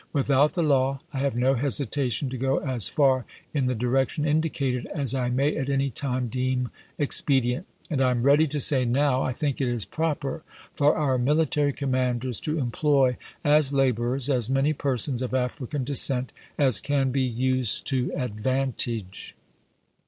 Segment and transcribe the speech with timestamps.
[0.13, 4.87] Without the law, I have no hesitation to go as far in the direction indicated
[4.87, 7.67] as I may at any time deem expedient.
[7.87, 10.41] And I am ready to say now, jo^°|y, I think it is proper
[10.73, 15.83] for our military commanders to em •^^g^/'^' ploy, as laborers, as many persons of African
[15.83, 16.81] descent as pp.
[16.81, 16.81] 872/873.
[16.83, 19.35] can be used to advantage.